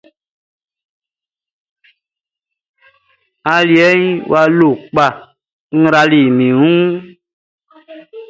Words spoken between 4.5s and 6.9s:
lo kpa, n rali min wun.